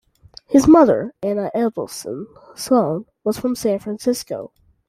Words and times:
His 0.47 0.67
mother, 0.67 1.13
Anna 1.21 1.51
Adelson 1.53 2.25
Slone, 2.57 3.05
was 3.23 3.37
from 3.37 3.55
San 3.55 3.77
Francisco. 3.77 4.51